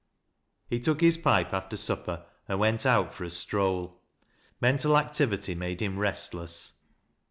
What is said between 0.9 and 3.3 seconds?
his pipe after supper and went out for a